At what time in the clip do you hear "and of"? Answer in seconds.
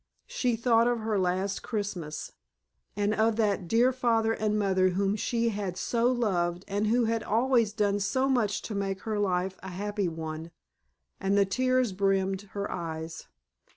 2.95-3.35